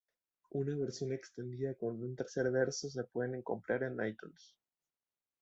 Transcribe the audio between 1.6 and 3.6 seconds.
con un tercer verso se pueden